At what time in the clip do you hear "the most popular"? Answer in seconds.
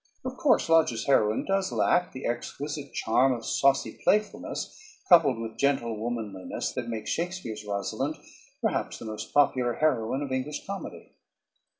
8.97-9.73